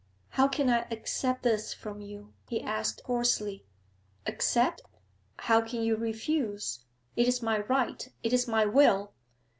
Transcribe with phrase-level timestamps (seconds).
[0.29, 3.67] 'How can I accept this from you?' he asked hoarsely.
[4.25, 4.81] 'Accept?
[5.37, 6.83] How can you refuse?
[7.15, 9.13] It is my right, it is my will!